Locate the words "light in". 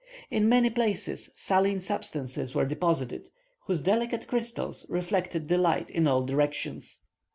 5.59-6.07